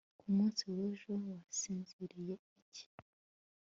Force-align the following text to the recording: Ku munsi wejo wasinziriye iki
Ku 0.19 0.27
munsi 0.35 0.61
wejo 0.75 1.11
wasinziriye 1.27 2.35
iki 2.61 2.85